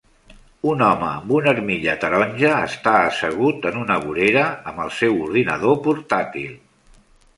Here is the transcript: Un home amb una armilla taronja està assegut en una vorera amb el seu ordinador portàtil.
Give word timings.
Un 0.69 0.79
home 0.85 1.09
amb 1.09 1.33
una 1.39 1.51
armilla 1.55 1.93
taronja 2.05 2.49
està 2.69 2.93
assegut 3.11 3.69
en 3.73 3.77
una 3.83 3.99
vorera 4.07 4.47
amb 4.73 4.85
el 4.87 4.93
seu 5.03 5.21
ordinador 5.27 5.79
portàtil. 5.89 6.57